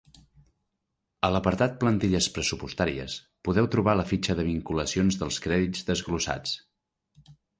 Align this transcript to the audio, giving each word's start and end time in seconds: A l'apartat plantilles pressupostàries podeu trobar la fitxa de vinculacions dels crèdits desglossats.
A 1.27 1.29
l'apartat 1.33 1.75
plantilles 1.83 2.29
pressupostàries 2.37 3.17
podeu 3.49 3.69
trobar 3.77 3.95
la 3.99 4.07
fitxa 4.13 4.37
de 4.39 4.47
vinculacions 4.49 5.21
dels 5.23 5.39
crèdits 5.47 5.89
desglossats. 5.93 6.57